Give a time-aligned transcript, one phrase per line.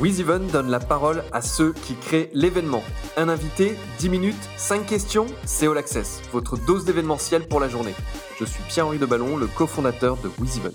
[0.00, 2.84] WizEven donne la parole à ceux qui créent l'événement.
[3.16, 7.94] Un invité, 10 minutes, 5 questions, c'est All Access, votre dose d'événementiel pour la journée.
[8.38, 10.72] Je suis Pierre-Henri Deballon, le cofondateur de WizEven.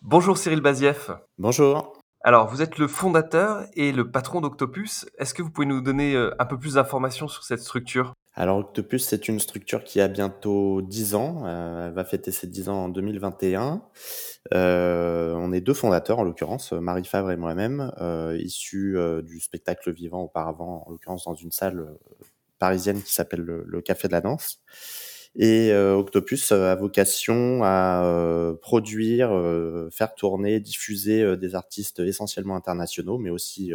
[0.00, 1.10] Bonjour Cyril Bazieff.
[1.36, 1.92] Bonjour.
[2.24, 5.04] Alors, vous êtes le fondateur et le patron d'Octopus.
[5.18, 8.14] Est-ce que vous pouvez nous donner euh, un peu plus d'informations sur cette structure?
[8.34, 11.42] Alors, Octopus, c'est une structure qui a bientôt 10 ans.
[11.44, 13.82] Euh, elle va fêter ses 10 ans en 2021.
[14.54, 19.40] Euh, on est deux fondateurs, en l'occurrence, Marie Favre et moi-même, euh, issus euh, du
[19.40, 21.86] spectacle vivant auparavant, en l'occurrence dans une salle
[22.58, 24.60] parisienne qui s'appelle le, Café de la Danse.
[25.34, 29.30] Et Octopus a vocation à produire,
[29.90, 33.72] faire tourner, diffuser des artistes essentiellement internationaux, mais aussi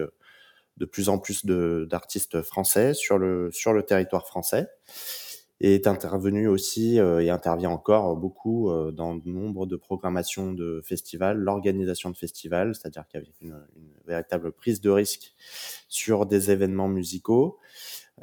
[0.77, 4.67] de plus en plus d'artistes français sur le, sur le territoire français
[5.59, 10.53] et est intervenu aussi euh, et intervient encore beaucoup euh, dans de nombre de programmations
[10.53, 15.33] de festivals, l'organisation de festivals, c'est-à-dire qu'avec une, une, véritable prise de risque
[15.89, 17.59] sur des événements musicaux.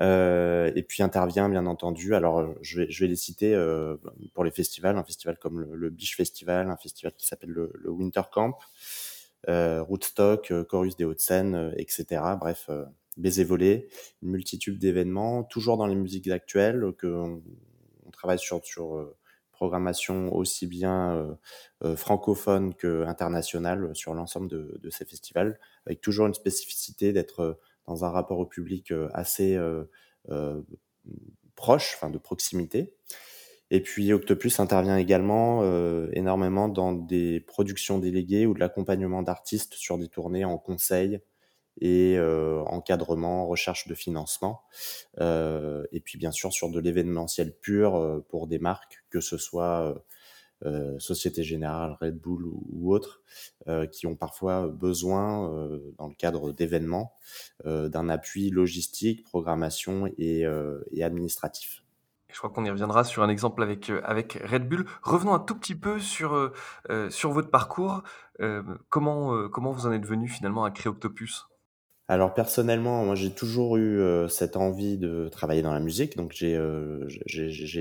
[0.01, 3.97] Euh, et puis intervient bien entendu, alors je vais, je vais les citer euh,
[4.33, 7.71] pour les festivals, un festival comme le, le Biche Festival, un festival qui s'appelle le,
[7.75, 8.59] le, Winter Camp,
[9.49, 12.23] Rootstock, Chorus des Hauts-de-Seine, etc.
[12.39, 12.69] Bref,
[13.17, 13.89] baiser volé,
[14.23, 17.43] une multitude d'événements, toujours dans les musiques actuelles, que on,
[18.13, 19.17] travaille sur, sur euh,
[19.51, 21.35] programmation aussi bien euh,
[21.83, 27.59] euh, francophone que internationale sur l'ensemble de, de, ces festivals, avec toujours une spécificité d'être
[27.87, 29.59] dans un rapport au public assez
[31.55, 32.95] proche, enfin de proximité.
[33.75, 39.75] Et puis Octopus intervient également euh, énormément dans des productions déléguées ou de l'accompagnement d'artistes
[39.75, 41.19] sur des tournées en conseil,
[41.81, 44.63] et euh, encadrement, recherche de financement,
[45.19, 50.01] euh, et puis bien sûr sur de l'événementiel pur pour des marques, que ce soit
[50.99, 53.25] Société Générale, Red Bull ou, autres,
[53.91, 55.51] qui ont parfois besoin,
[55.99, 57.17] dans le cadre d'événements,
[57.65, 60.47] d'un appui logistique, programmation et
[61.03, 61.84] administratif.
[62.35, 64.85] Je crois qu'on y reviendra sur un exemple avec, avec Red Bull.
[65.03, 66.53] Revenons un tout petit peu sur,
[67.09, 68.03] sur votre parcours.
[68.91, 71.47] comment, comment vous en êtes venu finalement à créer Octopus?
[72.07, 76.33] Alors personnellement, moi j'ai toujours eu euh, cette envie de travailler dans la musique, donc
[76.33, 77.09] j'ai euh,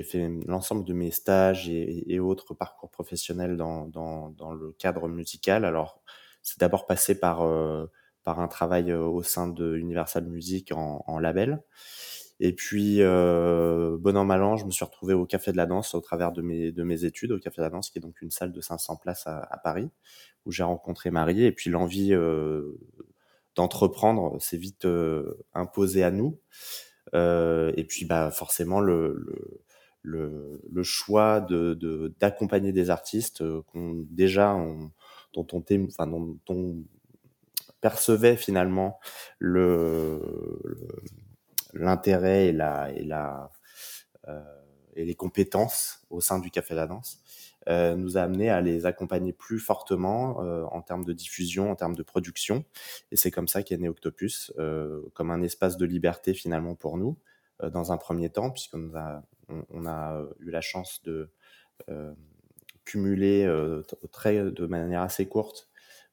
[0.10, 5.66] fait l'ensemble de mes stages et, autres parcours professionnels dans, dans, le cadre musical.
[5.66, 6.02] Alors
[6.42, 7.86] c'est d'abord passé par euh,
[8.24, 11.62] par un travail au sein de Universal Music en label,
[12.40, 15.96] et puis bon an mal an, je me suis retrouvé au Café de la Danse
[15.96, 18.22] au travers de mes de mes études au Café de la Danse, qui est donc
[18.22, 19.90] une salle de 500 places à, à Paris,
[20.46, 22.14] où j'ai rencontré Marie, et puis l'envie
[23.56, 26.40] d'entreprendre s'est vite euh, imposé à nous.
[27.14, 29.62] Euh, et puis bah forcément le, le
[30.06, 34.92] le, le, choix de d'accompagner des artistes euh, qu'on déjà on,
[35.34, 36.84] dont on enfin dont, on
[37.80, 39.00] percevait finalement
[39.40, 40.20] le
[41.74, 43.52] l'intérêt et la et la
[44.28, 44.42] euh,
[44.96, 47.20] et les compétences au sein du café de la danse
[47.68, 51.76] euh, nous a amené à les accompagner plus fortement euh, en termes de diffusion, en
[51.76, 52.64] termes de production.
[53.12, 54.54] Et c'est comme ça qu'est né Octopus,
[55.14, 57.18] comme un espace de liberté finalement pour nous,
[57.72, 59.24] dans un premier temps, puisqu'on a,
[59.88, 61.32] a eu la chance de
[62.86, 63.52] cumuler
[64.12, 65.72] très, de manière assez courte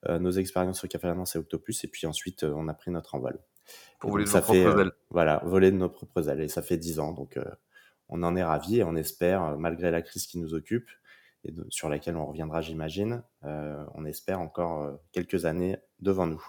[0.08, 3.38] nos expériences au Café la et Octopus, et puis ensuite on a pris notre envol.
[3.98, 4.92] Pour voler de nos propres ailes.
[5.10, 6.40] Voilà, voler de nos propres ailes.
[6.40, 7.38] Et ça fait dix ans, donc
[8.08, 10.88] on en est ravis et on espère, malgré la crise qui nous occupe,
[11.44, 13.22] et sur laquelle on reviendra, j'imagine.
[13.44, 16.44] Euh, on espère encore euh, quelques années devant nous.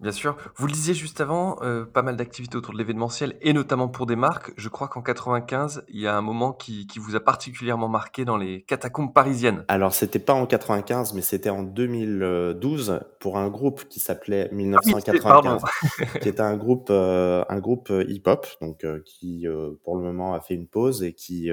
[0.00, 0.36] Bien sûr.
[0.54, 4.06] Vous le disiez juste avant, euh, pas mal d'activités autour de l'événementiel et notamment pour
[4.06, 4.52] des marques.
[4.56, 8.24] Je crois qu'en 95, il y a un moment qui, qui, vous a particulièrement marqué
[8.24, 9.64] dans les catacombes parisiennes.
[9.66, 15.62] Alors, c'était pas en 95, mais c'était en 2012 pour un groupe qui s'appelait 1995,
[15.64, 19.46] ah qui était un groupe, euh, un groupe hip-hop, donc euh, qui
[19.82, 21.50] pour le moment a fait une pause et qui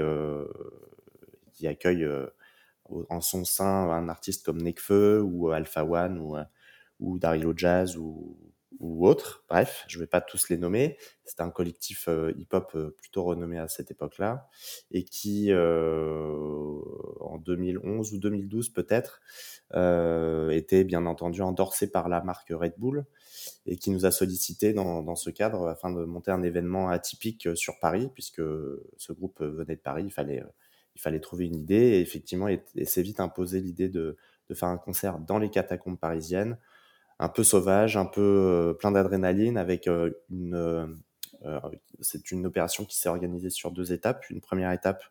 [1.54, 2.08] qui accueille
[3.10, 6.36] en son sein un artiste comme Nekfeu ou Alpha One ou,
[7.00, 8.38] ou Darylo Jazz ou,
[8.80, 9.44] ou autres.
[9.50, 10.98] Bref, je vais pas tous les nommer.
[11.24, 14.48] C'était un collectif euh, hip-hop euh, plutôt renommé à cette époque-là
[14.92, 16.80] et qui, euh,
[17.20, 19.22] en 2011 ou 2012 peut-être,
[19.74, 23.06] euh, était bien entendu endorsé par la marque Red Bull
[23.66, 27.50] et qui nous a sollicité dans, dans ce cadre afin de monter un événement atypique
[27.56, 28.42] sur Paris puisque
[28.98, 30.04] ce groupe venait de Paris.
[30.06, 30.44] Il fallait
[30.96, 34.16] il fallait trouver une idée et effectivement, et, s'est vite imposé l'idée de,
[34.50, 36.58] de, faire un concert dans les catacombes parisiennes,
[37.20, 40.56] un peu sauvage, un peu euh, plein d'adrénaline, avec euh, une,
[41.46, 41.60] euh,
[42.02, 44.30] c'est une opération qui s'est organisée sur deux étapes.
[44.30, 45.04] Une première étape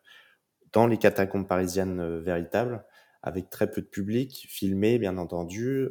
[0.71, 2.83] dans les catacombes parisiennes véritables,
[3.23, 5.87] avec très peu de public, filmé bien entendu,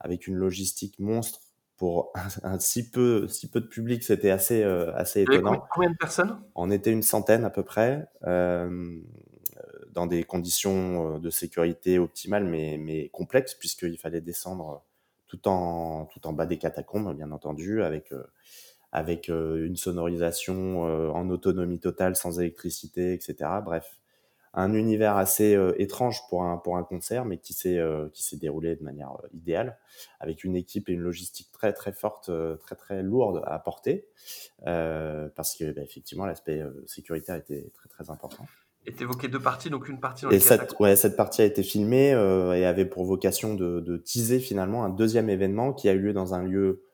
[0.00, 1.40] avec une logistique monstre
[1.76, 2.12] pour
[2.44, 5.64] un, si peu si peu de public, c'était assez assez étonnant.
[5.72, 6.40] Combien de personnes?
[6.54, 8.06] On était une centaine à peu près.
[8.22, 14.84] dans des conditions de sécurité optimales mais, mais complexes puisqu'il fallait descendre
[15.28, 18.24] tout en, tout en bas des catacombes, bien entendu, avec, euh,
[18.92, 23.36] avec euh, une sonorisation euh, en autonomie totale, sans électricité, etc.
[23.64, 24.00] Bref,
[24.54, 27.78] un univers assez étrange pour un, pour un concert, mais qui s'est
[28.14, 29.78] qui s'est déroulé de manière idéale,
[30.20, 34.08] avec une équipe et une logistique très très forte, très très lourde à porter,
[34.64, 38.46] parce que bah, effectivement l'aspect sécuritaire était très très important
[38.88, 41.62] est évoqué deux parties, donc une partie dans et cette, ouais, cette partie a été
[41.62, 45.92] filmée euh, et avait pour vocation de, de, teaser finalement un deuxième événement qui a
[45.92, 46.84] eu lieu dans un lieu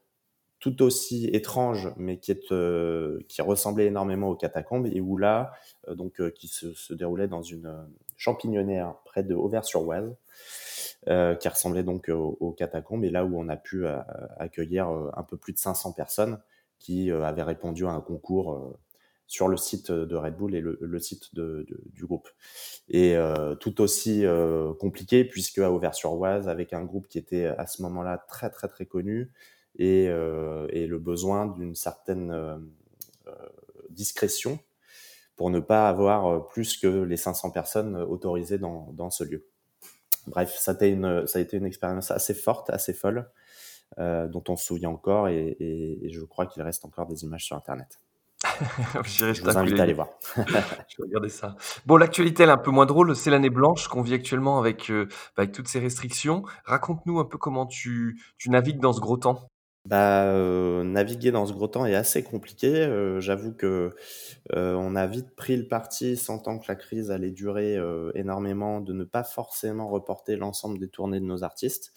[0.61, 5.53] tout aussi étrange, mais qui, est, euh, qui ressemblait énormément aux catacombes, et où là,
[5.89, 7.87] euh, donc, qui se, se, déroulait dans une
[8.17, 10.15] champignonnière près de Auvers-sur-Oise,
[11.07, 13.85] qui ressemblait donc aux, aux, catacombes, et là où on a pu
[14.39, 16.41] accueillir un peu plus de 500 personnes
[16.79, 18.79] qui avaient répondu à un concours
[19.27, 22.29] sur le site de Red Bull et le, site du groupe.
[22.89, 27.67] Et euh, tout aussi euh, compliqué puisque à Auvers-sur-Oise, avec un groupe qui était à
[27.67, 29.33] ce moment-là très très très connu
[29.77, 32.33] et, euh, le besoin d'une certaine
[33.91, 34.59] discrétion
[35.37, 39.49] pour ne pas avoir plus que les 500 personnes autorisées dans, ce lieu.
[40.27, 43.31] Bref, ça a, été une, expérience assez forte, assez folle,
[43.99, 47.99] dont on se souvient encore et je crois qu'il reste encore des images sur Internet.
[49.05, 50.09] je vous invite à aller voir.
[50.37, 51.57] je vais regarder ça.
[51.87, 53.15] Bon, l'actualité, elle est un peu moins drôle.
[53.17, 55.07] C'est l'année blanche qu'on vit actuellement avec, euh,
[55.37, 56.45] bah, avec toutes ces restrictions.
[56.65, 59.49] Raconte-nous un peu comment tu, tu navigues dans ce gros temps.
[59.87, 62.69] Bah, euh, naviguer dans ce gros temps est assez compliqué.
[62.69, 63.95] Euh, j'avoue que
[64.53, 67.79] on a vite pris le parti, sentant que la crise allait durer
[68.15, 71.93] énormément, de ne pas forcément reporter l'ensemble des tournées de nos artistes.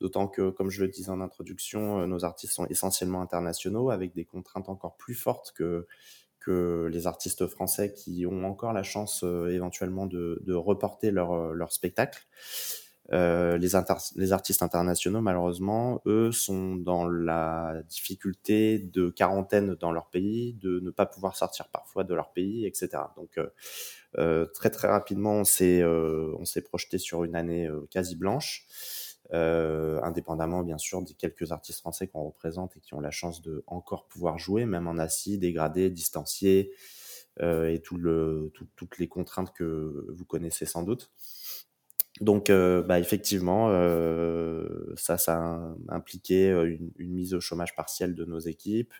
[0.00, 4.14] D'autant que, comme je le disais en introduction, euh, nos artistes sont essentiellement internationaux, avec
[4.14, 5.86] des contraintes encore plus fortes que,
[6.48, 12.24] les artistes français qui ont encore la chance euh, éventuellement de, reporter leur, euh, spectacle.
[13.10, 20.78] Les, artistes internationaux, malheureusement, eux, sont dans la difficulté de quarantaine dans leur pays, de
[20.78, 22.90] ne pas pouvoir sortir parfois de leur pays, etc.
[23.16, 23.40] Donc,
[24.54, 25.82] très très rapidement, on s'est
[26.62, 28.68] projeté sur une année quasi blanche.
[29.32, 33.42] Euh, indépendamment bien sûr des quelques artistes français qu'on représente et qui ont la chance
[33.42, 36.72] de encore pouvoir jouer, même en assis, dégradé, distancié,
[37.42, 41.10] euh, et tout le, tout, toutes les contraintes que vous connaissez sans doute.
[42.20, 43.68] Donc, euh, bah, effectivement,
[44.96, 48.94] ça, ça a impliqué une, une, mise au chômage partiel de nos équipes,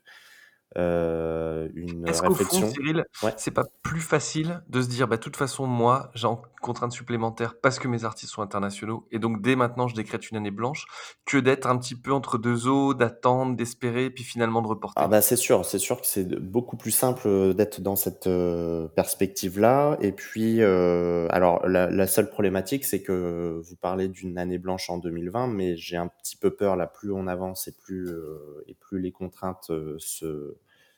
[0.77, 2.67] euh, une Est-ce réflexion.
[2.67, 3.33] Fond, Cyril, ouais.
[3.37, 6.27] c'est pas plus facile de se dire, bah, de toute façon, moi, j'ai
[6.61, 10.37] contrainte supplémentaire parce que mes artistes sont internationaux, et donc dès maintenant, je décrète une
[10.37, 10.87] année blanche,
[11.25, 15.03] que d'être un petit peu entre deux eaux, d'attendre, d'espérer, puis finalement de reporter.
[15.03, 18.27] Ah bah c'est sûr, c'est sûr que c'est beaucoup plus simple euh, d'être dans cette
[18.27, 19.97] euh, perspective-là.
[20.01, 24.91] Et puis, euh, alors la, la, seule problématique, c'est que vous parlez d'une année blanche
[24.91, 28.65] en 2020, mais j'ai un petit peu peur là, plus on avance et plus euh,
[28.67, 30.57] et plus les contraintes se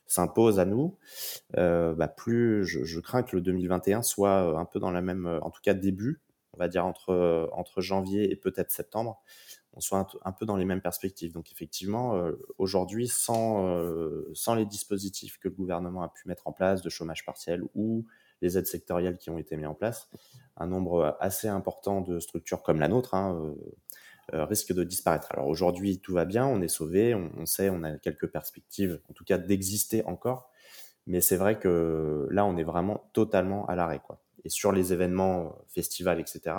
[0.08, 0.96] s'impose à nous,
[1.56, 5.26] euh, bah plus je, crains que le 2021 soit euh, un peu dans la même,
[5.26, 6.22] euh, en tout cas début,
[6.55, 9.22] on va dire entre, entre janvier et peut-être septembre,
[9.75, 11.32] on soit un, peu dans les mêmes perspectives.
[11.32, 12.21] Donc effectivement,
[12.56, 13.80] aujourd'hui, sans,
[14.33, 18.06] sans les dispositifs que le gouvernement a pu mettre en place de chômage partiel ou
[18.40, 20.09] les aides sectorielles qui ont été mises en place,
[20.56, 23.54] un nombre assez important de structures comme la nôtre, hein,
[24.32, 25.28] risque de disparaître.
[25.30, 29.12] Alors aujourd'hui, tout va bien, on est sauvé, on, sait, on a quelques perspectives, en
[29.12, 30.50] tout cas d'exister encore,
[31.06, 34.00] mais c'est vrai que là, on est vraiment totalement à l'arrêt.
[34.04, 34.20] quoi.
[34.44, 36.56] Et sur les événements, festivals, etc.,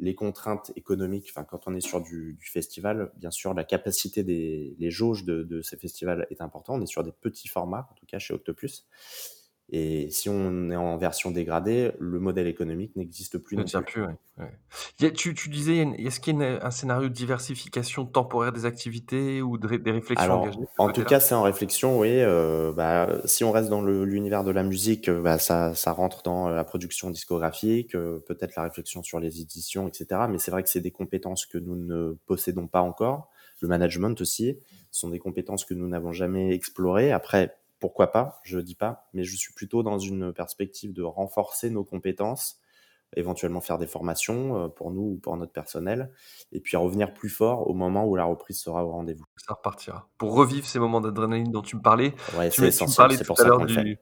[0.00, 4.90] les contraintes économiques, quand on est sur du, festival, bien sûr, la capacité des les
[4.90, 6.78] jauges de, ces festivals est importante.
[6.78, 8.86] On est sur des petits formats, en tout cas chez Octopus.
[9.70, 13.54] Et si on est en version dégradée, le modèle économique n'existe plus.
[13.54, 14.14] Ne tient plus, ouais.
[14.38, 15.12] ouais.
[15.12, 19.58] tu, tu, disais, est-ce qu'il y a un scénario de diversification temporaire des activités ou
[19.58, 22.08] de, des réflexions Alors, engagées En tout cas, c'est en réflexion, oui.
[22.10, 26.48] Euh, bah, si on reste dans l'univers de la musique, bah, ça, ça rentre dans
[26.48, 30.22] la production discographique, euh, peut-être la réflexion sur les éditions, etc.
[30.30, 33.28] Mais c'est vrai que c'est des compétences que nous ne possédons pas encore.
[33.60, 34.56] Le management aussi,
[34.90, 37.12] ce sont des compétences que nous n'avons jamais explorées.
[37.12, 41.70] Après, pourquoi pas, je dis pas, mais je suis plutôt dans une perspective de renforcer
[41.70, 42.60] nos compétences,
[43.16, 46.10] éventuellement faire des formations euh, pour nous ou pour notre personnel,
[46.52, 49.24] et puis revenir plus fort au moment où la reprise sera au rendez-vous.
[49.36, 50.08] Ça repartira.
[50.18, 53.34] Pour revivre ces moments d'adrénaline dont tu me parlais, ouais, tu, tu me parlais tout
[53.38, 53.98] à l'heure du,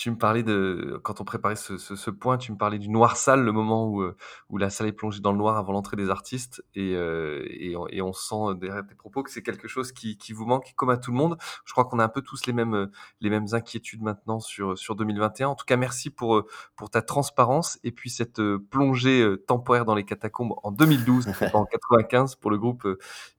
[0.00, 3.18] tu me parlais de, quand on préparait ce, ce, point, tu me parlais du noir
[3.18, 4.16] sale, le moment où, euh,
[4.48, 6.64] où la salle est plongée dans le noir avant l'entrée des artistes.
[6.74, 10.32] Et, euh, et, et, on sent derrière tes propos que c'est quelque chose qui, qui,
[10.32, 11.36] vous manque, comme à tout le monde.
[11.66, 12.90] Je crois qu'on a un peu tous les mêmes,
[13.20, 15.48] les mêmes inquiétudes maintenant sur, sur 2021.
[15.48, 18.40] En tout cas, merci pour, pour ta transparence et puis cette
[18.70, 22.88] plongée temporaire dans les catacombes en 2012, en 95 pour le groupe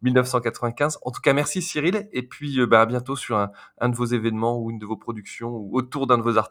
[0.03, 0.99] 1995.
[1.01, 2.07] En tout cas, merci Cyril.
[2.11, 3.49] Et puis, bah, à bientôt sur un,
[3.79, 6.50] un de vos événements ou une de vos productions ou autour d'un de vos artistes.